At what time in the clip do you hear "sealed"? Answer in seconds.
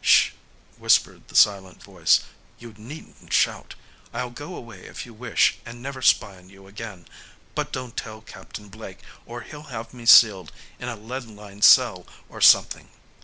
10.06-10.52